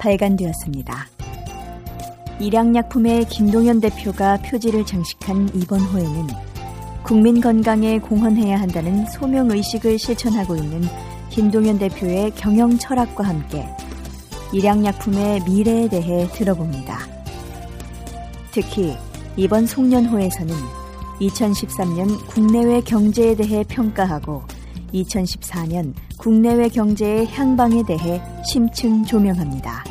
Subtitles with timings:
[0.00, 1.06] 발간되었습니다.
[2.40, 6.26] 일양약품의 김동연 대표가 표지를 장식한 이번 호에는
[7.02, 10.82] 국민 건강에 공헌해야 한다는 소명 의식을 실천하고 있는
[11.30, 13.68] 김동연 대표의 경영 철학과 함께
[14.52, 16.98] 일양약품의 미래에 대해 들어봅니다.
[18.52, 18.96] 특히
[19.36, 20.54] 이번 송년호에서는
[21.20, 24.42] 2013년 국내외 경제에 대해 평가하고
[24.92, 29.84] 2014년 국내외 경제의 향방에 대해 심층 조명합니다.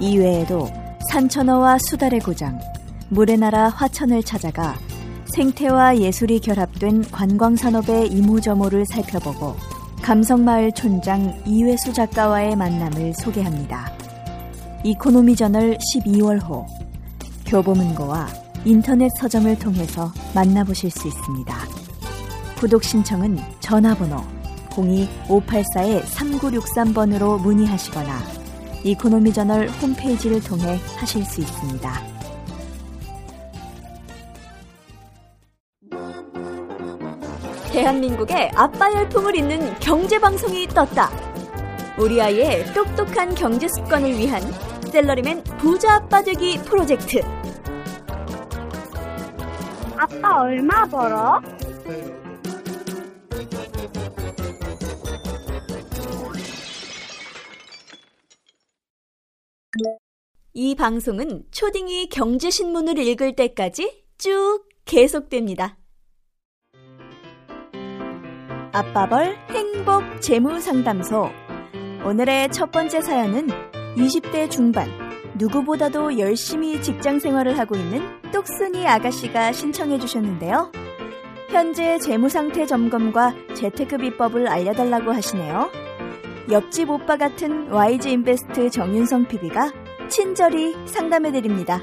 [0.00, 0.68] 이외에도
[1.10, 2.58] 산천어와 수달의 고장,
[3.10, 4.74] 물의 나라 화천을 찾아가
[5.34, 9.54] 생태와 예술이 결합된 관광산업의 이모저모를 살펴보고
[10.02, 13.92] 감성마을 촌장 이외수 작가와의 만남을 소개합니다.
[14.84, 16.66] 이코노미 저널 12월호
[17.46, 18.28] 교보문고와
[18.64, 21.56] 인터넷 서점을 통해서 만나보실 수 있습니다.
[22.58, 24.22] 구독 신청은 전화번호
[24.70, 28.43] 02-584-3963번으로 문의하시거나
[28.84, 31.90] 이코노미 저널 홈페이지를 통해 하실 수 있습니다.
[37.72, 41.10] 대한민국의 아빠 열풍을 잇는 경제 방송이 떴다.
[41.98, 44.42] 우리 아이의 똑똑한 경제 습관을 위한
[44.92, 47.20] 샐러리맨 부자 아빠 되기 프로젝트.
[49.96, 51.40] 아빠 얼마 벌어?
[60.56, 65.76] 이 방송은 초딩이 경제신문을 읽을 때까지 쭉 계속됩니다.
[68.70, 71.28] 아빠벌 행복 재무상담소.
[72.04, 73.48] 오늘의 첫 번째 사연은
[73.96, 74.88] 20대 중반,
[75.38, 78.00] 누구보다도 열심히 직장 생활을 하고 있는
[78.30, 80.70] 똑순이 아가씨가 신청해 주셨는데요.
[81.48, 85.68] 현재 재무상태 점검과 재테크 비법을 알려달라고 하시네요.
[86.48, 91.80] 옆집 오빠 같은 YG 인베스트 정윤성 PD가 친절히 상담해드립니다.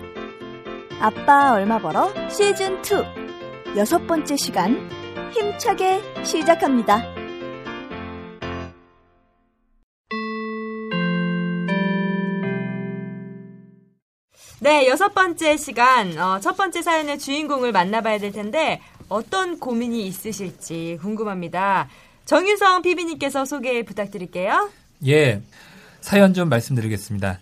[1.00, 2.14] 아빠 얼마 벌어?
[2.30, 4.90] 시즌2 여섯 번째 시간
[5.32, 7.04] 힘차게 시작합니다.
[14.59, 21.00] 네, 여섯 번째 시간, 어, 첫 번째 사연의 주인공을 만나봐야 될 텐데, 어떤 고민이 있으실지
[21.02, 21.90] 궁금합니다.
[22.26, 24.70] 정유성 PB님께서 소개 부탁드릴게요.
[25.08, 25.42] 예,
[26.02, 27.40] 사연 좀 말씀드리겠습니다.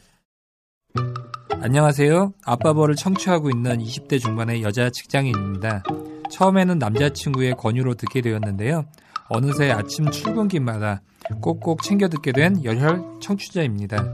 [1.62, 2.34] 안녕하세요.
[2.46, 5.84] 아빠벌을 청취하고 있는 20대 중반의 여자 직장인입니다.
[6.32, 8.86] 처음에는 남자친구의 권유로 듣게 되었는데요.
[9.28, 11.02] 어느새 아침 출근길마다
[11.42, 14.14] 꼭꼭 챙겨 듣게 된 열혈 청취자입니다.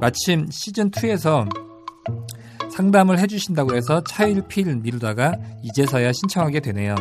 [0.00, 1.48] 마침 시즌2에서
[2.70, 6.94] 상담을 해주신다고 해서 차일피일 미루다가 이제서야 신청하게 되네요.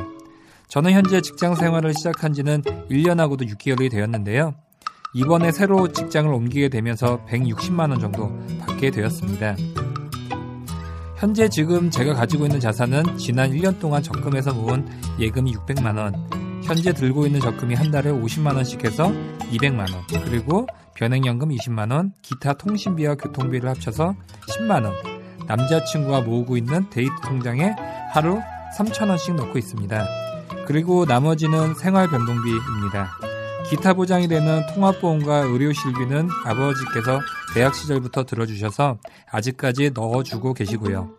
[0.69, 4.55] 저는 현재 직장 생활을 시작한 지는 1년하고도 6개월이 되었는데요.
[5.13, 9.55] 이번에 새로 직장을 옮기게 되면서 160만원 정도 받게 되었습니다.
[11.23, 14.85] 현재 지금 제가 가지고 있는 자산은 지난 1년 동안 적금해서 모은
[15.17, 16.13] 예금이 600만 원,
[16.65, 19.09] 현재 들고 있는 적금이 한 달에 50만 원씩 해서
[19.49, 24.13] 200만 원, 그리고 변액연금 20만 원, 기타 통신비와 교통비를 합쳐서
[24.49, 24.93] 10만 원,
[25.47, 27.73] 남자친구와 모으고 있는 데이트 통장에
[28.11, 28.41] 하루
[28.77, 30.05] 3천 원씩 넣고 있습니다.
[30.67, 33.11] 그리고 나머지는 생활 변동비입니다.
[33.69, 37.21] 기타 보장이 되는 통합보험과 의료실비는 아버지께서
[37.53, 38.97] 대학 시절부터 들어주셔서
[39.31, 41.11] 아직까지 넣어주고 계시고요.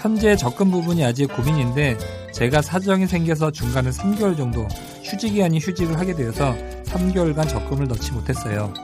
[0.00, 1.96] 현재 적금 부분이 아직 고민인데
[2.32, 4.66] 제가 사정이 생겨서 중간에 3개월 정도
[5.02, 6.54] 휴직이 아닌 휴직을 하게 되어서
[6.84, 8.74] 3개월간 적금을 넣지 못했어요.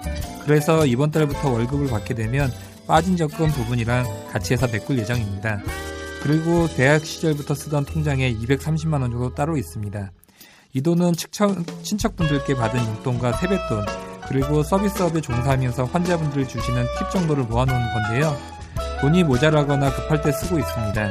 [0.45, 2.51] 그래서 이번 달부터 월급을 받게 되면
[2.87, 5.63] 빠진 적금 부분이랑 같이 해서 메꿀 예정입니다.
[6.23, 10.13] 그리고 대학 시절부터 쓰던 통장에 230만 원 정도 따로 있습니다.
[10.73, 17.81] 이 돈은 친척, 친척분들께 받은 용돈과 세뱃돈 그리고 서비스업에 종사하면서 환자분들 주시는 팁 정도를 모아놓은
[17.93, 18.37] 건데요.
[19.01, 21.09] 돈이 모자라거나 급할 때 쓰고 있습니다.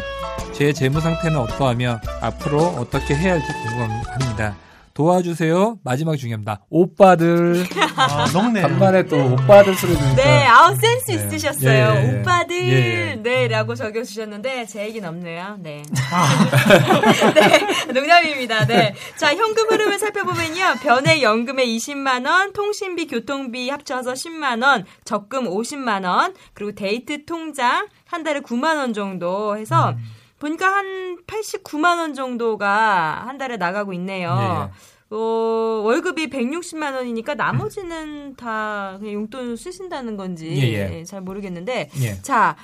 [0.54, 4.56] 제 재무 상태는 어떠하며 앞으로 어떻게 해야 할지 궁금합니다.
[5.00, 5.80] 도와주세요.
[5.81, 6.66] 마지막 중요합니다.
[6.69, 7.66] 오빠들.
[7.96, 8.63] 아, 녹네.
[8.63, 10.16] 간만에 또 오빠들 소리 들으니까.
[10.16, 11.13] 네, 아우 센스 네.
[11.13, 11.69] 있으셨어요.
[11.69, 12.19] 예, 예, 예.
[12.19, 13.16] 오빠들, 예, 예.
[13.16, 15.56] 네라고 적어 주셨는데 제 얘기는 없네요.
[15.60, 15.84] 네.
[16.12, 17.31] 아.
[17.34, 18.66] 네, 농담입니다.
[18.68, 25.45] 네, 자 현금 흐름을 살펴보면요, 변액 연금에 20만 원, 통신비, 교통비 합쳐서 10만 원, 적금
[25.45, 29.92] 50만 원, 그리고 데이트 통장 한 달에 9만 원 정도 해서.
[29.92, 30.19] 음.
[30.39, 34.71] 보니까 한 89만 원 정도가 한 달에 나가고 있네요.
[34.71, 35.15] 예.
[35.15, 41.03] 어, 월급이 160만 원이니까 나머지는 다 그냥 용돈 쓰신다는 건지 예, 예.
[41.03, 42.21] 잘 모르겠는데 예.
[42.21, 42.56] 자,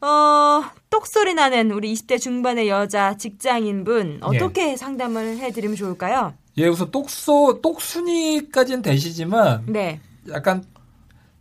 [0.00, 6.34] 어, 똑소리 나는 우리 20대 중반의 여자 직장인분 어떻게 상담을 해드리면 좋을까요?
[6.58, 10.00] 예, 우선 똑소, 똑순이까지는 되시지만 네.
[10.28, 10.64] 약간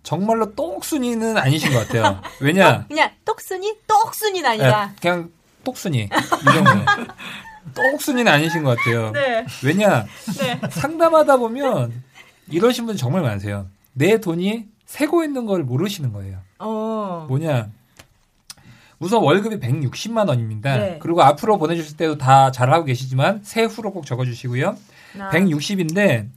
[0.04, 2.22] 정말로 똑순이는 아니신 것 같아요.
[2.40, 2.86] 왜냐?
[2.88, 3.80] 그냥 똑순이?
[3.86, 4.92] 똑순이는 아니다.
[4.94, 5.32] 예, 그냥
[5.68, 6.04] 똑순이.
[6.04, 6.72] 이 정도.
[7.92, 9.12] 똑순이는 아니신 것 같아요.
[9.12, 9.46] 네.
[9.64, 10.06] 왜냐?
[10.40, 10.60] 네.
[10.70, 12.04] 상담하다 보면
[12.50, 13.68] 이러신 분 정말 많으세요.
[13.94, 16.38] 내 돈이 새고 있는 걸 모르시는 거예요.
[16.60, 17.26] 어.
[17.28, 17.70] 뭐냐?
[19.00, 20.78] 우선 월급이 160만 원입니다.
[20.78, 21.00] 네.
[21.02, 24.76] 그리고 앞으로 보내주실 때도 다 잘하고 계시지만 세후로 꼭 적어주시고요.
[25.20, 25.30] 아.
[25.32, 26.30] 160인데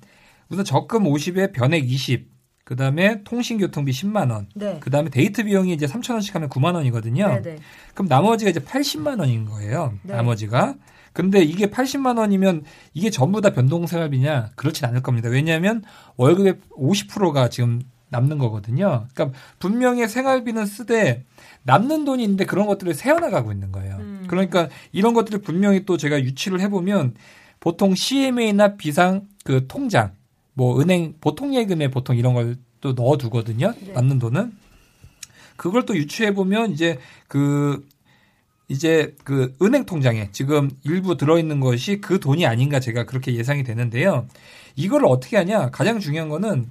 [0.49, 2.27] 우선 적금 50에 변액 20,
[2.71, 4.77] 그 다음에 통신교통비 10만 원, 네.
[4.79, 7.27] 그 다음에 데이트 비용이 이제 3천 원씩 하면 9만 원이거든요.
[7.27, 7.59] 네, 네.
[7.95, 9.95] 그럼 나머지가 이제 80만 원인 거예요.
[10.05, 10.15] 네.
[10.15, 10.77] 나머지가.
[11.13, 12.63] 근데 이게 80만 원이면
[12.95, 14.51] 이게 전부 다 변동생활비냐?
[14.55, 15.29] 그렇진 않을 겁니다.
[15.29, 15.83] 왜냐하면
[16.17, 19.09] 월급의 50%가 지금 남는 거거든요.
[19.15, 21.25] 그러니까 분명히 생활비는 쓰되
[21.65, 23.97] 남는 돈이 있는데 그런 것들을 세어나가고 있는 거예요.
[23.97, 24.25] 음.
[24.29, 27.15] 그러니까 이런 것들을 분명히 또 제가 유치를 해보면
[27.59, 30.13] 보통 CMA나 비상 그 통장,
[30.61, 33.75] 뭐 은행 보통 예금에 보통 이런 걸 또 넣어 두거든요.
[33.79, 33.93] 네.
[33.93, 34.53] 남는 돈은.
[35.57, 36.99] 그걸 또 유추해 보면 이제
[37.29, 37.87] 그
[38.69, 43.65] 이제 그 은행 통장에 지금 일부 들어 있는 것이 그 돈이 아닌가 제가 그렇게 예상이
[43.65, 44.27] 되는데요.
[44.77, 45.69] 이거를 어떻게 하냐?
[45.73, 46.71] 가장 중요한 거는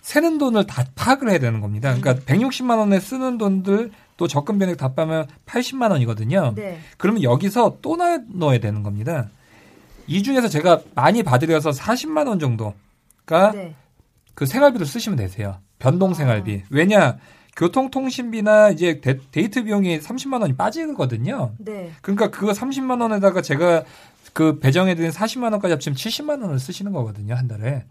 [0.00, 1.94] 새는 돈을 다 파악을 해야 되는 겁니다.
[1.94, 6.54] 그러니까 160만 원에 쓰는 돈들 또 적금 변액 다 빼면 80만 원이거든요.
[6.56, 6.80] 네.
[6.96, 9.28] 그러면 여기서 또 나- 넣어야 되는 겁니다.
[10.06, 12.72] 이 중에서 제가 많이 받으려서 40만 원 정도가
[13.52, 13.74] 네.
[14.34, 15.58] 그 생활비로 쓰시면 되세요.
[15.78, 16.62] 변동 생활비.
[16.70, 17.18] 왜냐?
[17.56, 21.52] 교통통신비나 이제 데, 데이트 비용이 30만 원이 빠지거든요.
[21.58, 21.90] 네.
[22.00, 23.84] 그러니까 그거 30만 원에다가 제가
[24.32, 27.84] 그 배정해드린 40만 원까지 합치면 70만 원을 쓰시는 거거든요 한 달에.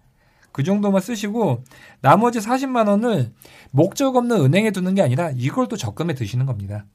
[0.51, 1.63] 그 정도만 쓰시고
[2.01, 3.31] 나머지 40만 원을
[3.71, 6.85] 목적 없는 은행에 두는 게 아니라 이걸 또 적금에 드시는 겁니다.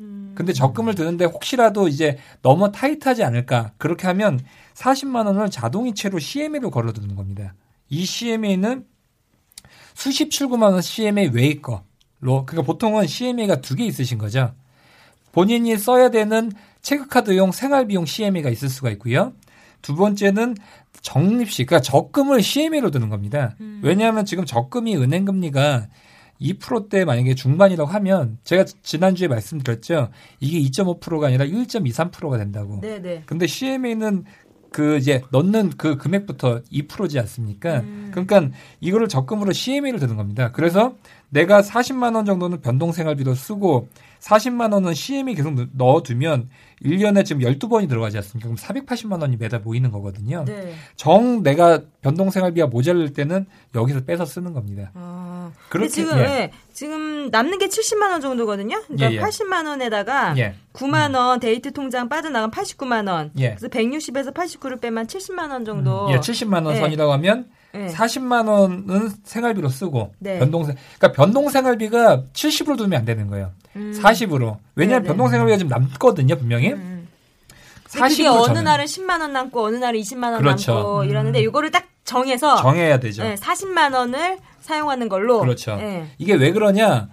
[0.00, 0.32] 음.
[0.34, 4.40] 근데 적금을 드는데 혹시라도 이제 너무 타이트하지 않을까 그렇게 하면
[4.74, 7.54] 40만 원을 자동이체로 CMA로 걸어두는 겁니다.
[7.88, 8.84] 이 CMA는
[9.94, 11.82] 수십 출구만 원 CMA 외의 거로
[12.20, 14.52] 그러니까 보통은 CMA가 두 개 있으신 거죠.
[15.32, 16.50] 본인이 써야 되는
[16.82, 19.32] 체크카드용 생활비용 CMA가 있을 수가 있고요.
[19.82, 20.56] 두 번째는
[21.02, 23.54] 적립식, 그러니까 적금을 CMA로 드는 겁니다.
[23.60, 23.80] 음.
[23.84, 25.86] 왜냐하면 지금 적금이 은행 금리가
[26.40, 30.10] 2%대 만약에 중반이라고 하면 제가 지난주에 말씀드렸죠.
[30.40, 32.80] 이게 2.5%가 아니라 1.23%가 된다고.
[32.82, 33.22] 네, 네.
[33.26, 34.24] 근데 CMA는
[34.70, 37.80] 그 이제 넣는 그 금액부터 2%지 않습니까?
[37.80, 38.08] 음.
[38.10, 38.48] 그러니까
[38.80, 40.52] 이거를 적금으로 CMA를 드는 겁니다.
[40.52, 40.94] 그래서
[41.28, 43.88] 내가 40만 원 정도는 변동 생활비로 쓰고
[44.26, 46.48] 40만 원은 CMA 계속 넣- 넣어두면
[46.84, 48.48] 1년에 지금 12번이 들어가지 않습니까?
[48.48, 50.44] 그럼 480만 원이 매달 모이는 거거든요.
[50.44, 50.74] 네.
[50.96, 54.90] 정 내가 변동 생활비가 모자랄 때는 여기서 빼서 쓰는 겁니다.
[54.94, 55.52] 아.
[55.68, 56.22] 그렇게 지금 예.
[56.22, 58.82] 예, 지금 남는 게 70만 원 정도거든요.
[58.88, 59.20] 그러니까 예, 예.
[59.20, 60.54] 80만 원에다가 예.
[60.72, 63.30] 9만 원 데이트 통장 빠져나간 89만 원.
[63.38, 63.50] 예.
[63.54, 66.08] 그래서 160에서 89를 빼면 70만 원 정도.
[66.10, 66.80] 예, 70만 원 예.
[66.80, 67.86] 선이라고 하면 예.
[67.88, 70.38] 40만 원은 생활비로 쓰고 네.
[70.40, 73.52] 변동생 그러니까 변동 생활비가 70으로 두면 안 되는 거예요.
[73.76, 73.92] 음.
[73.96, 74.56] 40으로.
[74.74, 75.06] 왜냐하면 네네.
[75.08, 76.72] 변동 생활비가 지금 남거든요, 분명히.
[76.72, 77.08] 음.
[77.84, 78.62] 근데 그게 40으로 어느 정해요.
[78.62, 80.74] 날은 10만 원 남고 어느 날은 20만 원 그렇죠.
[80.74, 83.24] 남고 이러는데 이거를 딱 정해서 정해야 되죠.
[83.24, 85.40] 예, 40만 원을 사용하는 걸로.
[85.40, 85.76] 그렇죠.
[85.80, 86.06] 예.
[86.18, 87.08] 이게 왜 그러냐?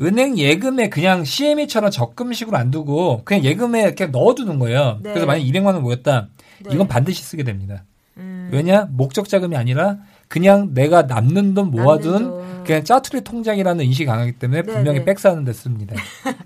[0.00, 4.98] 은행 예금에 그냥 CMA처럼 적금식으로 안 두고 그냥 예금에 이렇게 넣어두는 거예요.
[5.02, 5.10] 네.
[5.10, 6.28] 그래서 만약 200만 원 모였다.
[6.60, 6.70] 네.
[6.72, 7.84] 이건 반드시 쓰게 됩니다.
[8.16, 8.48] 음.
[8.52, 8.86] 왜냐?
[8.90, 9.98] 목적 자금이 아니라
[10.32, 12.64] 그냥 내가 남는 돈 모아둔 남는 돈.
[12.64, 15.04] 그냥 짜투리 통장이라는 인식이 강하기 때문에 네, 분명히 네.
[15.04, 15.94] 백 사는 데 씁니다.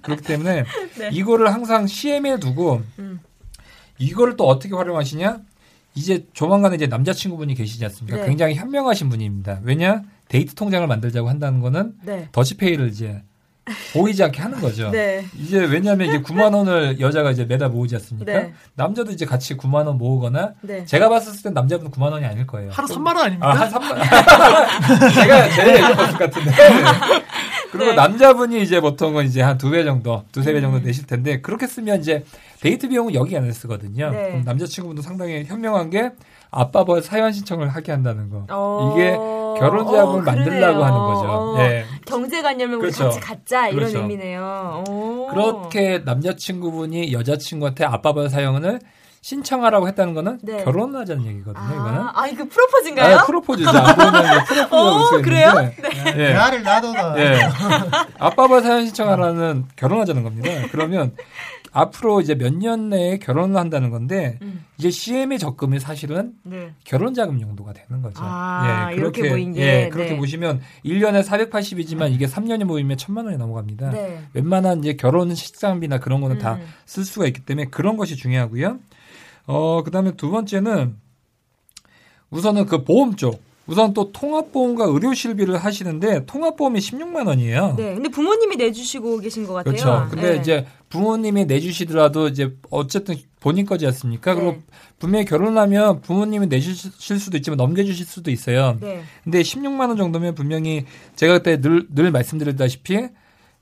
[0.02, 0.64] 그렇기 때문에
[0.98, 1.10] 네.
[1.12, 3.20] 이거를 항상 CMA에 두고 음.
[3.98, 5.38] 이거를 또 어떻게 활용하시냐?
[5.94, 8.22] 이제 조만간에 이제 남자친구분이 계시지 않습니까?
[8.22, 8.26] 네.
[8.26, 9.60] 굉장히 현명하신 분입니다.
[9.62, 10.02] 왜냐?
[10.26, 12.28] 데이트 통장을 만들자고 한다는 거는 네.
[12.32, 13.22] 더치페이를 이제
[13.92, 14.90] 보이지 않게 하는 거죠.
[14.90, 15.25] 네.
[15.37, 18.32] 이제 왜냐하면 이제 9만 원을 여자가 이제 매달 모으지 않습니까?
[18.32, 18.52] 네.
[18.75, 20.85] 남자도 이제 같이 9만 원 모으거나 네.
[20.85, 22.70] 제가 봤을 땐 남자분 9만 원이 아닐 거예요.
[22.73, 23.50] 하루 3만 원 아닙니까?
[23.50, 25.11] 아, 한 3만.
[25.14, 26.52] 제가 제일 얘기했을 것 같은데.
[27.73, 27.94] 그리고 네.
[27.96, 30.62] 남자분이 이제 보통은 이제 한 두 배 정도, 두세 배 음.
[30.62, 32.25] 정도 내실 텐데 그렇게 쓰면 이제
[32.61, 34.11] 데이트 비용은 여기 안에 쓰거든요.
[34.11, 34.28] 네.
[34.28, 36.11] 그럼 남자친구분도 상당히 현명한 게
[36.50, 38.46] 아빠 벌 사연 신청을 하게 한다는 거.
[38.50, 38.92] 어.
[38.94, 39.12] 이게
[39.58, 40.84] 결혼 자금을 어, 만들려고 그러네요.
[40.84, 41.28] 하는 거죠.
[41.30, 41.56] 어.
[41.60, 41.84] 예.
[42.06, 43.04] 경제관념을 우리 그렇죠.
[43.04, 43.98] 같이 갖자 이런 그렇죠.
[44.00, 44.84] 의미네요.
[44.88, 45.26] 오.
[45.28, 48.80] 그렇게 남자친구분이 여자친구한테 아빠 벌 사연을
[49.30, 50.62] 신청하라고 했다는 거는 네.
[50.62, 51.64] 결혼을 하자는 얘기거든요.
[51.66, 51.99] 이거는.
[52.00, 53.16] 아, 아, 이거 프로포즈인가요?
[53.16, 53.68] 아, 프로포즈죠.
[53.71, 55.49] 아버는 프로포즈라고 어, 써 그래요?
[55.49, 56.12] 있는데.
[56.12, 56.28] 예.
[56.28, 57.18] 대화를 놔둬라.
[57.18, 57.40] 예.
[58.21, 60.49] 아빠가 사연 신청하라는 결혼하자는 겁니다.
[60.71, 61.12] 그러면
[61.73, 64.64] 앞으로 이제 몇 년 내에 결혼을 한다는 건데 음.
[64.78, 66.73] 이제 CM의 적금이 사실은 네.
[66.85, 68.21] 결혼 자금 용도가 되는 거죠.
[68.23, 70.16] 아, 예, 이렇게 보인 게, 예, 그렇게 네.
[70.18, 73.90] 보시면 1년에 480이지만 이게 3년이 모이면 1000만 원이 넘어갑니다.
[73.90, 74.21] 네.
[74.35, 76.66] 웬만한 이제 결혼 식장비나 그런 거는 다 음.
[76.87, 78.78] 쓸 수가 있기 때문에 그런 것이 중요하고요.
[79.46, 80.96] 어, 그 다음에 두 번째는
[82.30, 83.40] 우선은 그 보험 쪽.
[83.66, 87.74] 우선 또 통합보험과 의료실비를 하시는데 통합보험이 16만 원이에요.
[87.76, 87.94] 네.
[87.94, 89.72] 근데 부모님이 내주시고 계신 것 같아요.
[89.74, 90.08] 그렇죠.
[90.08, 90.40] 근데 네.
[90.40, 94.34] 이제 부모님이 내주시더라도 이제 어쨌든 본인 거지 않습니까?
[94.34, 94.40] 네.
[94.40, 94.62] 그리고
[95.00, 98.78] 분명히 결혼하면 부모님이 내주실 수도 있지만 넘겨주실 수도 있어요.
[98.80, 99.02] 네.
[99.24, 100.84] 근데 16만 원 정도면 분명히
[101.16, 103.08] 제가 그때 늘, 늘 말씀드렸다시피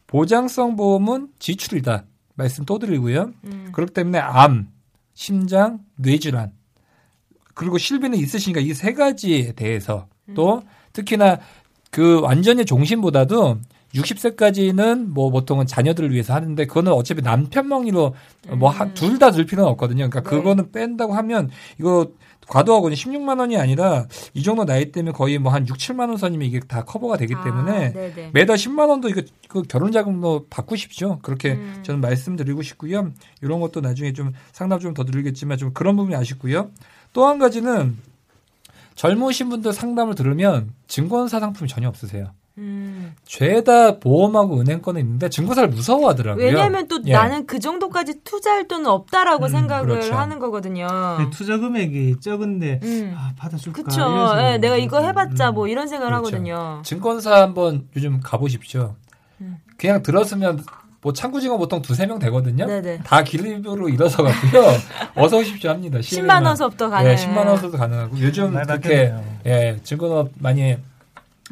[0.07, 2.05] 보장성 보험은 지출이다.
[2.35, 3.31] 말씀 또 드리고요.
[3.45, 3.69] 음.
[3.73, 4.69] 그렇기 때문에 암,
[5.15, 6.53] 심장, 뇌질환.
[7.55, 11.39] 그리고 실비는 있으시니까 이 세 가지에 대해서 또 특히나
[11.91, 13.59] 그 완전히 종신보다도
[13.95, 18.15] 60세까지는 뭐 보통은 자녀들을 위해서 하는데 그거는 어차피 남편 명의로
[18.59, 20.09] 뭐 둘 다들 필요는 없거든요.
[20.11, 20.37] 그러니까 네.
[20.37, 22.11] 그거는 뺀다고 하면 이거
[22.47, 22.95] 과도하거든요.
[22.95, 26.61] 16만 원이 아니라 이 정도 나이 때문에 거의 뭐 한 6, 7만 원 선이면 이게
[26.61, 28.31] 다 커버가 되기 때문에 아.
[28.35, 31.19] 매달 10만 원도 이거 그 결혼 자금으로 바꾸십시오.
[31.23, 31.81] 그렇게 음.
[31.83, 33.13] 저는 말씀드리고 싶고요.
[33.41, 36.71] 이런 것도 나중에 좀 상담 좀 더 드리겠지만 좀 그런 부분이 아쉽고요.
[37.15, 37.97] 또 한 가지는
[38.95, 42.31] 젊으신 분들 상담을 들으면 증권사 상품이 전혀 없으세요.
[43.15, 43.25] 음.
[43.25, 46.45] 죄다 보험하고 은행권은 있는데 증권사를 무서워하더라고요.
[46.45, 47.13] 왜냐하면 또 예.
[47.13, 50.15] 나는 그 정도까지 투자할 돈은 없다라고 음, 생각을 그렇죠.
[50.15, 50.87] 하는 거거든요.
[51.33, 53.15] 투자 금액이 적은데 음.
[53.17, 53.83] 아, 받아줄까?
[53.83, 54.01] 그쵸.
[54.01, 55.55] 이래서 예, 내가 이거 해봤자 음.
[55.55, 56.37] 뭐 이런 생각을 그렇죠.
[56.37, 56.83] 하거든요.
[56.85, 58.95] 증권사 한번 요즘 가보십시오.
[59.41, 59.57] 음.
[59.79, 60.65] 그냥 들었으면
[61.01, 62.67] 뭐 창구직원 보통 두세 명 되거든요.
[62.67, 63.01] 네네.
[63.05, 64.63] 다 기립으로 일어서 갖고요.
[65.17, 65.99] 어서 오십시오 합니다.
[65.99, 67.11] 10만 원서부터 가능.
[67.11, 69.13] 예, 10만 원서도 가능하고 요즘 그렇게.
[69.45, 70.77] 예, 증권업 많이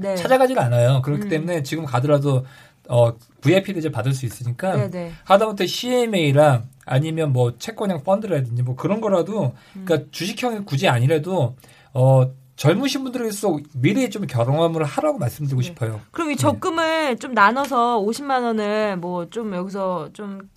[0.02, 0.16] 네.
[0.16, 1.00] 찾아가질 않아요.
[1.02, 1.28] 그렇기 음.
[1.28, 2.44] 때문에 지금 가더라도
[2.88, 5.12] 어 VIP도 이제 받을 수 있으니까 네네.
[5.24, 9.84] 하다못해 CMA랑 아니면 뭐 채권형 펀드라든지 뭐 그런 거라도 음.
[9.84, 11.56] 그러니까 주식형이 굳이 아니라도
[11.94, 15.66] 어 젊으신 분들에서 미래에 좀 경험을 하라고 말씀드리고 네.
[15.66, 16.00] 싶어요.
[16.10, 20.48] 그럼 이 적금을 좀 나눠서 50만 원을 뭐 좀 여기서 좀,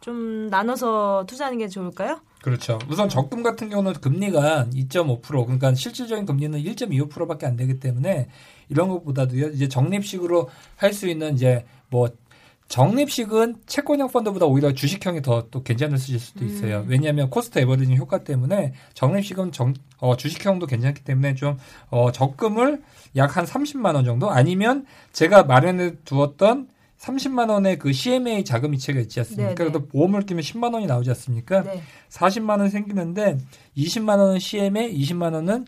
[0.00, 2.20] 좀 나눠서 투자하는 게 좋을까요?
[2.42, 2.78] 그렇죠.
[2.88, 8.28] 우선 적금 같은 경우는 금리가 2.5% 그러니까 실질적인 금리는 1.25%밖에 안 되기 때문에
[8.68, 9.48] 이런 것보다도요.
[9.48, 12.08] 이제 적립식으로 할 수 있는 이제 뭐
[12.68, 16.80] 적립식은 채권형 펀드보다 오히려 주식형이 더 또 괜찮을 수있 수도 있어요.
[16.80, 16.84] 음.
[16.88, 21.56] 왜냐하면 cost averaging 효과 때문에 적립식은 정, 어, 주식형도 괜찮기 때문에 좀
[21.88, 22.82] 어, 적금을
[23.16, 26.68] 약 한 30만 원 정도 아니면 제가 마련해 두었던
[26.98, 29.42] 30만 원의 그 CMA 자금 이체가 있지 않습니까?
[29.42, 29.54] 네네.
[29.54, 31.62] 그래도 보험을 끼면 10만 원이 나오지 않습니까?
[31.62, 31.82] 네.
[32.10, 33.38] 40만 원 생기는데
[33.76, 35.66] 20만 원은 CM에 20만 원은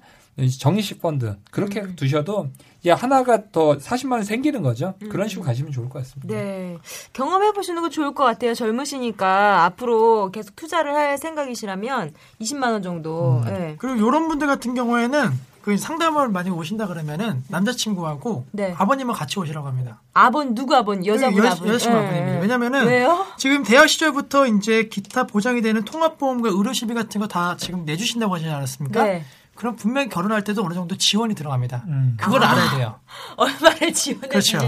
[0.59, 1.95] 정리식 펀드 그렇게 음.
[1.97, 2.49] 두셔도
[2.81, 4.95] 이제 하나가 더 40만 원 생기는 거죠.
[5.03, 5.09] 음.
[5.09, 6.35] 그런 식으로 가시면 좋을 것 같습니다.
[6.35, 6.79] 네.
[7.13, 8.55] 경험해 보시는 거 좋을 것 같아요.
[8.55, 13.43] 젊으시니까 앞으로 계속 투자를 할 생각이시라면 20만 원 정도.
[13.45, 13.77] 네.
[13.79, 18.75] 그리고 이런 분들 같은 경우에는 그 상담을 많이 오신다 그러면은 남자친구하고 네.
[18.79, 20.01] 아버님은 같이 오시라고 합니다.
[20.15, 22.07] 아본 누구 아본 여자분 여- 아본 여자친구 네.
[22.07, 22.39] 아버님이죠.
[22.41, 23.27] 왜냐면은 왜요?
[23.37, 28.49] 지금 대학 시절부터 이제 기타 보장이 되는 통합보험과 의료시비 같은 거 다 지금 내주신다고 하지
[28.49, 29.05] 않았습니까?
[29.05, 29.25] 네.
[29.55, 31.85] 그럼 분명히 결혼할 때도 어느 정도 지원이 들어갑니다.
[31.89, 32.17] 음.
[32.19, 32.99] 그걸 알아야 돼요.
[33.37, 34.59] 얼마를 지원해 그렇죠.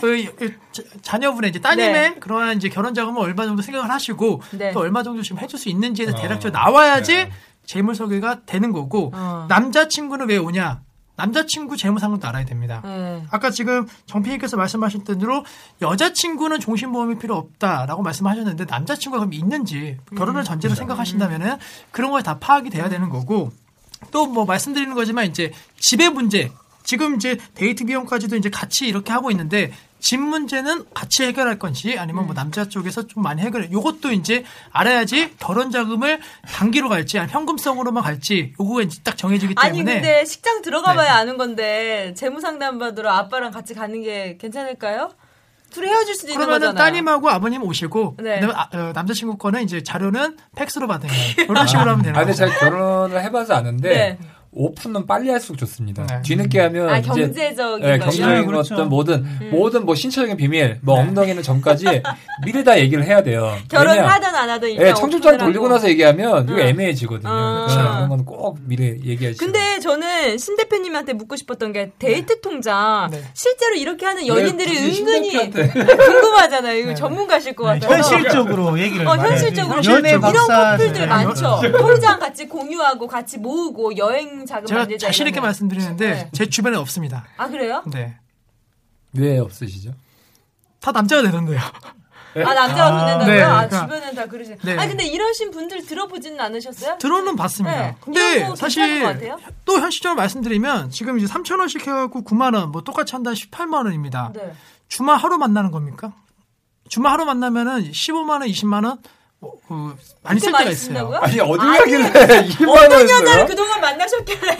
[0.00, 2.14] 그, 그, 자- 자녀분의 이제 따님의 네.
[2.18, 4.72] 그러한 이제 결혼 자금을 얼마 정도 생각을 하시고 네.
[4.72, 7.32] 또 얼마 정도 지금 해줄 수 있는지에 대해서 어, 대략적으로 나와야지 네.
[7.64, 9.46] 재물 소개가 되는 거고 어.
[9.48, 10.82] 남자친구는 왜 오냐?
[11.16, 12.80] 남자친구 재무 상황도 알아야 됩니다.
[12.84, 13.22] 네.
[13.30, 15.44] 아까 지금 정피님께서 말씀하신 대로
[15.82, 21.56] 여자친구는 종신보험이 필요 없다라고 말씀하셨는데 남자친구가 그럼 있는지 결혼을 전제로 생각하신다면은
[21.90, 23.52] 그런 거에 다 파악이 돼야 되는 거고
[24.10, 26.50] 또 뭐 말씀드리는 거지만 이제 집의 문제
[26.82, 29.70] 지금 이제 데이트 비용까지도 이제 같이 이렇게 하고 있는데
[30.02, 33.70] 집 문제는 같이 해결할 건지 아니면 뭐 남자 쪽에서 좀 많이 해결해.
[33.70, 36.20] 요것도 이제 알아야지 결혼 자금을
[36.52, 41.08] 단기로 갈지 아니면 현금성으로만 갈지 요거가 이제 딱 정해지기 때문에 아니 근데 식장 들어가봐야 네.
[41.08, 45.12] 아는 건데 재무 상담 받으러 아빠랑 같이 가는 게 괜찮을까요?
[45.70, 46.84] 둘이 헤어질 수도 있는 그러면은 거잖아요.
[46.84, 48.42] 따님하고 아버님 오시고 네.
[48.52, 51.14] 아, 어, 남자친구 거는 이제 자료는 팩스로 받으면
[51.48, 52.36] 이런 식으로 하면 되는 아, 거죠.
[52.38, 54.18] 제가 결혼을 해봐서 아는데 네.
[54.54, 56.06] 오픈은 빨리 할수록 좋습니다.
[56.06, 56.20] 네.
[56.22, 58.18] 뒤늦게 하면 아 이제 경제적인 네, 거죠.
[58.18, 58.74] 경제적인 그렇죠.
[58.74, 59.48] 어떤 모든 음.
[59.50, 61.08] 모든 뭐 신체적인 비밀, 뭐 네.
[61.08, 62.02] 엉덩이는 전까지
[62.44, 63.56] 미리 다 얘기를 해야 돼요.
[63.70, 65.68] 결혼하든 안 하든 예, 청첩장 오픈을 돌리고.
[65.68, 66.60] 나서 얘기하면 이거 어.
[66.60, 67.30] 애매해지거든요.
[67.32, 67.66] 어.
[67.68, 69.44] 네, 그런 건 꼭 미리 얘기하시죠.
[69.44, 73.22] 근데 저는 신 대표님한테 묻고 싶었던 게 데이트 통장 네.
[73.34, 75.50] 실제로 이렇게 하는 연인들이 은근히.
[75.52, 76.78] 궁금하잖아요.
[76.78, 76.94] 이거 네.
[76.94, 77.96] 전문가실 것 네, 같아요.
[77.98, 81.60] 현실적으로 얘기를 어, 현실적으로 이런 커플들 많죠.
[81.78, 84.86] 통장 같이 공유하고 같이 모으고 여행 자금 제가.
[84.98, 85.48] 자신 있게 이러면.
[85.48, 86.30] 말씀드리는데 네.
[86.32, 87.24] 제 주변에 없습니다.
[87.36, 87.82] 아 그래요?
[87.86, 88.16] 네.
[89.14, 89.92] 왜 없으시죠?
[90.80, 91.60] 다 남자가 되던데요.
[92.34, 93.34] 아 남자가 돈 낸다고요?
[93.34, 94.56] 네, 아 그러니까- 주변은 다 그러시.
[94.62, 94.78] 네.
[94.78, 96.96] 아 근데 이러신 분들 들어보지는 않으셨어요?
[96.98, 97.76] 들어는 봤습니다.
[97.78, 97.96] 네.
[98.00, 99.36] 근데 것 사실?
[99.66, 104.32] 또 현실적으로 말씀드리면 지금 이제 3천 원씩 해갖고 9만 원, 뭐 똑같이 한다 18만 원입니다.
[104.34, 104.52] 네.
[104.88, 106.12] 주말 하루 만나는 겁니까?
[106.88, 108.98] 주말 하루 만나면은 15만 원, 20만 원,
[109.42, 111.12] 뭐, 그 많이 쓸 때가 있어요.
[111.20, 112.10] 아니 어디 아니, 가길래
[112.48, 113.46] 2만 어떤 원 여자를 했어요?
[113.46, 114.50] 그동안 만나셨길래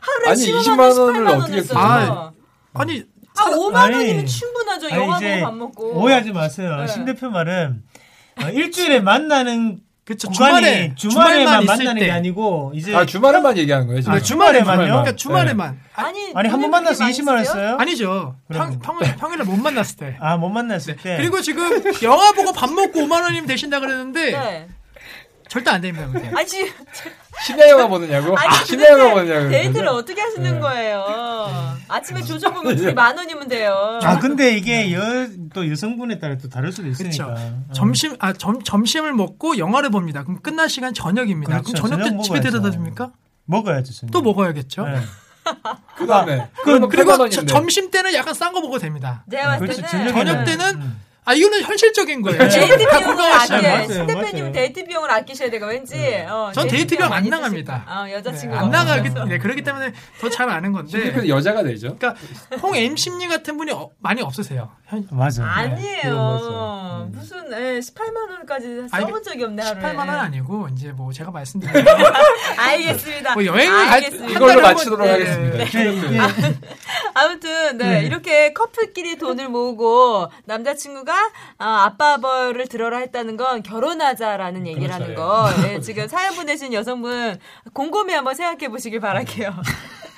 [0.00, 2.32] 하루에 아니, 15만 20만 원, 원을 18만 원 어떻게 했어요.
[2.74, 3.04] 아니
[3.36, 4.90] 아, 5만 아니, 원이면 충분하죠.
[4.90, 6.00] 영화 이제 보고 밥 먹고.
[6.02, 6.76] 오해하지 마세요.
[6.80, 6.88] 네.
[6.88, 7.84] 신 대표 말은
[8.42, 12.06] 어, 일주일에 만나는 그쵸 구간이 주말에 주말에만 만나는 때.
[12.06, 14.14] 게 아니고 이제 아 주말에만 얘기하는 거예요 지금.
[14.14, 14.84] 아, 주말에만요?
[14.86, 17.62] 그러니까 주말에만 아니, 아니 한 번 만나서 그렇게 많이 20만 원 쓰세요?
[17.62, 17.76] 했어요?
[17.78, 18.36] 아니죠.
[18.50, 18.78] 평.
[18.80, 20.16] 평, 평일에 못 만났을 때.
[20.18, 24.68] 아 못 만났을 때 그리고 지금 영화 보고 밥 먹고 5만 원이면 되신다 그랬는데 네.
[25.46, 26.08] 절대 안 됩니다.
[26.10, 26.28] 그게.
[26.34, 26.70] 아니, 지금
[27.46, 28.36] 심야 영화 보느냐고?
[28.66, 29.48] 심야 영화 보느냐고.
[29.48, 30.60] 데이트를 어떻게 하시는 네.
[30.60, 31.76] 거예요?
[31.88, 33.98] 아침에 조조 보면 둘이 만 원이면 돼요.
[34.02, 35.00] 아 근데 이게 여,
[35.54, 37.40] 또 여성분에 따라 또 다를 수도 있으니까 그렇죠.
[37.40, 37.62] 어.
[37.72, 40.22] 점심 아 점, 점심을 먹고 영화를 봅니다.
[40.24, 41.62] 그럼 끝날 시간 저녁입니다.
[41.62, 41.82] 그렇죠.
[41.82, 42.40] 그럼 저녁 때 저녁 집에.
[42.40, 43.10] 데려다 줍니까?
[43.46, 44.10] 먹어야죠 저녁.
[44.12, 44.84] 또 먹어야겠죠.
[44.86, 45.00] 네.
[45.96, 47.46] 그다음에 그, 그러면 그리고 8만 저-.
[47.46, 49.24] 점심 때는 약간 싼 거 먹어도 됩니다.
[49.30, 51.00] 제가 봤을 그렇지, 때는 저녁에는- 저녁 때는 음.
[51.28, 52.48] 아 이거는 현실적인 거예요.
[52.48, 53.32] 지금 데이트 다 비용을.
[53.32, 53.86] 아껴.
[53.92, 54.52] 신 대표님은.
[54.52, 55.94] 데이트 비용을 아끼셔야 되고 왠지.
[56.26, 57.84] 어, 전 데이트 비용 안 나갑니다.
[57.86, 59.92] 어, 여자친구 안 나가기 네, 그렇기 때문에
[60.22, 61.28] 더 잘 아는 건데.
[61.28, 61.96] 여자가 되죠.
[61.98, 62.18] 그러니까
[62.62, 64.70] 홍 MC님 같은 분이 어- 많이 없으세요.
[64.86, 65.44] 현- 맞아.
[65.44, 67.10] 아니에요.
[67.12, 69.82] 무슨 예, 18만 원까지 아니, 써본 적이 없네 하루에.
[69.82, 71.74] 18만 원 아니고 이제 뭐 제가 말씀드린
[72.56, 73.34] 알겠습니다.
[73.34, 74.30] 뭐 여행을 갈- 알겠습니다.
[74.30, 75.64] 이걸로 한 달에 마치도록 하겠습니다.
[75.64, 76.54] 네, 예.
[77.14, 81.17] 아무튼 네, 이렇게 커플끼리 돈을 모으고 남자친구가
[81.58, 85.48] 아, 아빠 벌을 들어라 했다는 건 결혼하자라는 얘기라는 거.
[85.62, 87.38] 네, 지금 사연 보내신 여성분
[87.72, 89.54] 곰곰이 한번 생각해 보시길 바랄게요.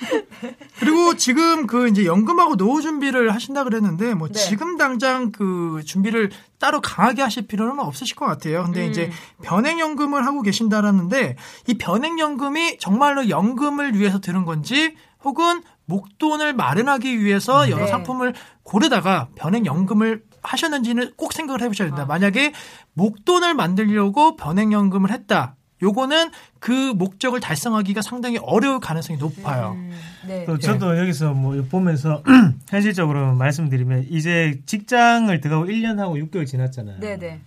[0.79, 4.33] 그리고 지금 그 이제 연금하고 노후 준비를 하신다 그랬는데 뭐 네.
[4.33, 8.63] 지금 당장 그 준비를 따로 강하게 하실 필요는 없으실 것 같아요.
[8.63, 8.89] 근데 음.
[8.89, 9.11] 이제
[9.43, 11.35] 변액연금을 하고 계신다라는데
[11.67, 17.91] 이 변액연금이 정말로 연금을 위해서 드는 건지 혹은 목돈을 마련하기 위해서 여러 네.
[17.91, 18.33] 상품을
[18.63, 22.03] 고르다가 변액연금을 하셨는지는 꼭 생각을 해보셔야 된다.
[22.03, 22.05] 아.
[22.05, 22.53] 만약에
[22.93, 25.55] 목돈을 만들려고 변액연금을 했다.
[25.83, 29.71] 요거는 그 목적을 달성하기가 상당히 어려울 가능성이 높아요.
[29.75, 29.91] 음,
[30.27, 30.45] 네.
[30.45, 32.21] 또 저도 여기서 뭐 보면서
[32.69, 36.99] 현실적으로 말씀드리면 이제 직장을 들어가고 1년 하고 6개월 지났잖아요.
[36.99, 37.39] 네네.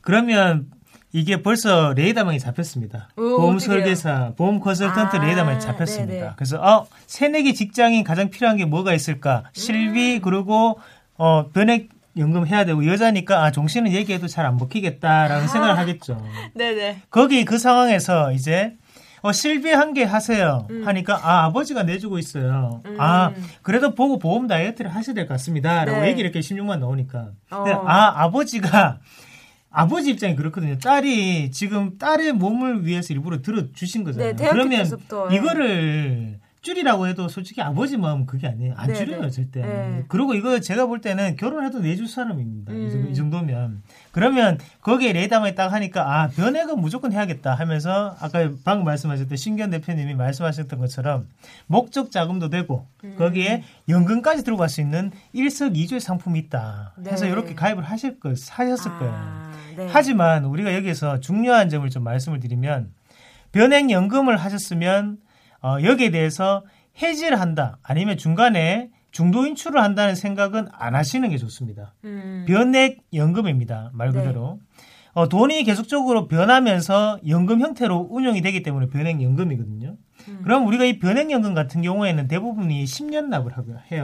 [0.00, 0.70] 그러면
[1.12, 3.10] 이게 벌써 레이더망이 잡혔습니다.
[3.16, 3.58] 오, 보험 어떡해요?
[3.58, 6.12] 설계사, 보험 컨설턴트 아, 레이더망이 잡혔습니다.
[6.12, 6.30] 네네.
[6.36, 9.44] 그래서 어 새내기 직장인 가장 필요한 게 뭐가 있을까?
[9.52, 10.20] 실비 음.
[10.22, 10.80] 그리고
[11.18, 16.22] 어 변액 연금 해야 되고 여자니까 아 종씨는 얘기해도 잘 안 먹히겠다라는 생각을 하겠죠.
[16.54, 17.02] 네네.
[17.10, 18.74] 거기 그 상황에서 이제
[19.22, 20.66] 어, 실비 한 개 하세요.
[20.70, 20.86] 음.
[20.86, 22.82] 하니까 아 아버지가 내주고 있어요.
[22.98, 26.08] 아 그래도 보고 보험 다이어트를 하셔야 될 것 같습니다.라고 네.
[26.08, 27.64] 얘기 이렇게 16만 나오니까 어.
[27.86, 28.98] 아 아버지가
[29.70, 30.76] 아버지 입장이 그렇거든요.
[30.78, 34.36] 딸이 지금 딸의 몸을 위해서 일부러 들어 주신 거잖아요.
[34.36, 34.86] 네, 그러면.
[35.30, 38.74] 이거를 줄이라고 해도 솔직히 아버지 마음은 그게 아니에요.
[38.76, 39.30] 안 네, 줄여요 네.
[39.30, 39.60] 절대.
[39.62, 40.04] 네.
[40.06, 42.72] 그리고 이거 제가 볼 때는 결혼해도 내줄 사람입니다.
[42.72, 43.10] 이 정도- 음.
[43.10, 49.36] 이 정도면 그러면 거기에 레이더만이 딱 하니까 아 변액은 무조건 해야겠다 하면서 아까 방금 말씀하셨던
[49.36, 51.26] 신견 대표님이 말씀하셨던 것처럼
[51.66, 53.16] 목적 자금도 되고 음.
[53.18, 56.94] 거기에 연금까지 들고 갈수 있는 일석이조의 상품이 있다.
[57.08, 57.32] 해서 네.
[57.32, 59.12] 이렇게 가입을 하실 거 하셨을 거예요.
[59.12, 59.88] 아, 네.
[59.90, 62.92] 하지만 우리가 여기서 중요한 점을 좀 말씀을 드리면
[63.50, 65.18] 변액 연금을 하셨으면
[65.62, 66.64] 어, 여기에 대해서
[67.00, 71.94] 해지를 한다 아니면 중간에 중도 인출을 한다는 생각은 안 하시는 게 좋습니다.
[72.04, 72.44] 음.
[72.48, 73.90] 변액 연금입니다.
[73.92, 74.20] 말 네.
[74.20, 74.58] 그대로.
[75.14, 79.96] 어, 돈이 계속적으로 변하면서 연금 형태로 운영이 되기 때문에 변액 연금이거든요.
[80.28, 80.40] 음.
[80.42, 84.02] 그럼 우리가 이 변액 연금 같은 경우에는 대부분이 10년 납을 하고 해요.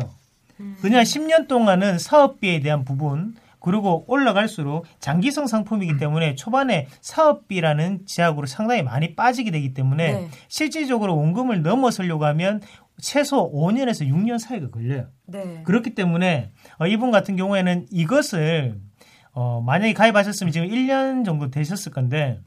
[0.60, 0.76] 음.
[0.80, 5.98] 그냥 10년 동안은 사업비에 대한 부분 그리고 올라갈수록 장기성 상품이기 음.
[5.98, 10.28] 때문에 초반에 사업비라는 제약으로 상당히 많이 빠지게 되기 때문에 네.
[10.48, 12.60] 실질적으로 원금을 넘어서려고 하면
[13.00, 15.06] 최소 5년에서 6년 사이가 걸려요.
[15.26, 15.62] 네.
[15.64, 18.80] 그렇기 때문에 어, 이분 같은 경우에는 이것을
[19.32, 22.40] 어, 만약에 가입하셨으면 지금 1년 정도 되셨을 건데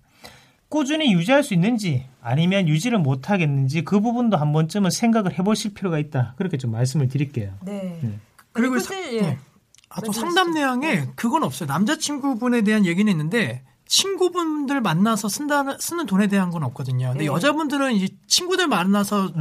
[0.68, 6.00] 꾸준히 유지할 수 있는지 아니면 유지를 못 하겠는지 그 부분도 한 번쯤은 생각을 해보실 필요가
[6.00, 6.34] 있다.
[6.38, 7.54] 그렇게 좀 말씀을 드릴게요.
[7.66, 8.00] 네.
[8.02, 8.10] 네.
[8.54, 9.38] 그리고 사- 예.
[9.92, 9.96] 네.
[9.96, 11.68] 아, 또 상담 내용에 그건 없어요.
[11.68, 17.10] 남자친구분에 대한 얘기는 있는데 친구분들 만나서 쓴다는 쓰는 돈에 대한 건 없거든요.
[17.10, 17.26] 근데 네.
[17.26, 19.32] 여자분들은 이제 친구들 만나서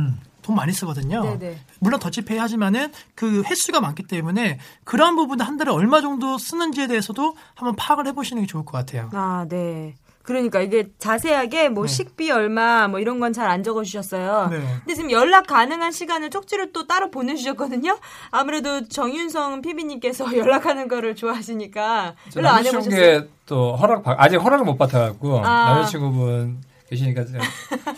[0.42, 1.22] 돈 많이 쓰거든요.
[1.22, 1.58] 네네.
[1.78, 7.36] 물론 더치페이 하지만은 그 횟수가 많기 때문에 그러한 부분도 한 달에 얼마 정도 쓰는지에 대해서도
[7.54, 9.08] 한번 파악을 해보시는 게 좋을 것 같아요.
[9.12, 9.94] 아, 네.
[10.22, 11.92] 그러니까 이게 자세하게 뭐 네.
[11.92, 14.48] 식비 얼마 뭐 이런 건 잘 안 적어 주셨어요.
[14.50, 14.58] 네.
[14.80, 17.98] 근데 지금 연락 가능한 시간을 쪽지를 또 따로 보내 주셨거든요.
[18.30, 22.90] 아무래도 정윤성 PB님께서 연락하는 거를 좋아하시니까 연락 안 해보셨어요?
[22.90, 25.74] 남자친구에또 허락 받 아직 허락을 못 받아갖고 아.
[25.74, 26.58] 남자친구분
[26.90, 27.24] 계시니까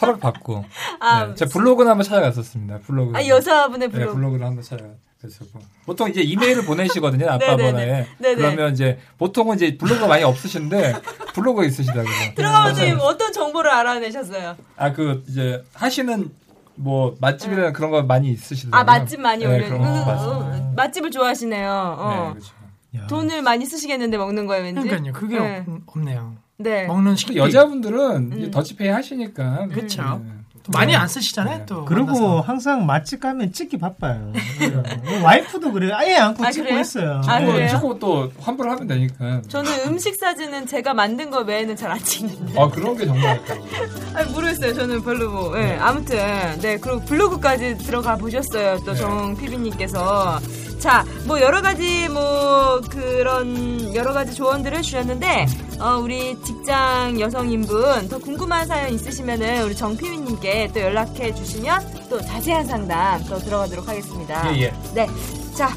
[0.01, 0.65] 허락 받고
[1.01, 2.79] 아, 네, 제가 블로그는 한번 찾아갔었습니다.
[2.87, 3.17] 블로그.
[3.17, 4.15] 아 여자분의 네, 블로그.
[4.15, 4.85] 블로그를 한번 찾아
[5.23, 7.57] 갔었고 보통 이제 이메일을 보내시거든요 아빠.
[7.57, 8.07] 번호에.
[8.21, 10.95] 그러면 이제 보통은 이제 블로그가 많이 없으신데
[11.35, 12.05] 블로그 있으시다고요.
[12.35, 14.57] 들어가면 지금 어떤 정보를 알아내셨어요?
[14.77, 16.31] 아 그 이제 하시는
[16.75, 18.81] 뭐 맛집이나 그런 거 많이 있으시더라고요.
[18.81, 19.67] 아 맛집 많이 네, 올려.
[19.67, 20.63] 그런 거 음, 맛집.
[20.63, 21.97] 음, 맛집을 좋아하시네요.
[21.99, 22.33] 어.
[22.35, 22.55] 네, 그렇죠.
[22.97, 23.07] 야.
[23.07, 24.87] 돈을 많이 쓰시겠는데 먹는 거예요, 왠지.
[24.89, 25.13] 그러니까요.
[25.13, 25.65] 그게 네.
[25.67, 26.37] 없, 없네요.
[26.59, 26.87] 네.
[26.87, 28.51] 먹는 또 식비 여자분들은 음.
[28.51, 30.03] 더치페이 하시니까 그쵸.
[30.25, 30.31] 네.
[30.65, 31.59] 또 많이 안 쓰시잖아요.
[31.59, 31.67] 네.
[31.67, 32.41] 또 그리고 만나서.
[32.43, 34.33] 항상 맛집 가면 찍기 바빠요.
[34.61, 35.21] 네.
[35.23, 35.93] 와이프도 그래요.
[35.95, 36.81] 아예 안고 아, 찍고 그래요?
[36.81, 37.21] 있어요.
[37.27, 37.69] 아, 뭐 그래요?
[37.71, 39.43] 찍고 또 환불을 하면 되니까.
[39.49, 42.61] 저는 음식 사진은 제가 만든 거 외에는 잘 안 찍는데.
[42.61, 43.41] 아 그런 게 정말
[44.15, 44.73] 아니, 모르겠어요.
[44.75, 45.59] 저는 별로 뭐.
[45.59, 46.17] 예, 아무튼.
[46.61, 48.79] 네, 그리고 블로그까지 들어가 보셨어요.
[48.85, 49.01] 또 네.
[49.01, 50.39] 정 PB님께서.
[50.83, 55.47] 자, 뭐 여러 가지 뭐 그런 여러 가지 조언들을 주셨는데,
[55.79, 62.07] 어, 우리 직장 여성인 분 더 궁금한 사연 있으시면은 우리 정 PB님께 또 연락해 주시면
[62.11, 64.53] 또 자세한 상담 또 들어가도록 하겠습니다.
[64.57, 64.73] 예, 예.
[64.93, 65.07] 네.
[65.55, 65.71] 자,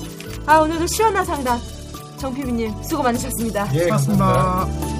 [0.48, 1.60] 아, 오늘도 시원한 상담.
[2.18, 3.70] 정 PB님 수고 많으셨습니다.
[3.76, 4.34] 예, 감사합니다.
[4.34, 4.94] 고맙습니다.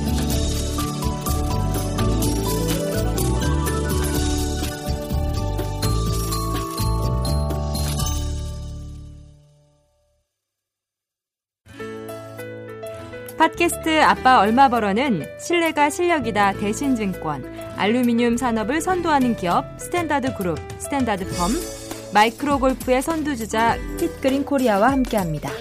[13.45, 17.45] 팟캐스트 아빠 얼마 벌어는 신뢰가 실력이다 대신증권,
[17.77, 21.51] 알루미늄 산업을 선도하는 기업 스탠다드 그룹, 스탠다드 펌,
[22.12, 25.51] 마이크로 골프의 선두주자 핏그린 코리아와 함께합니다.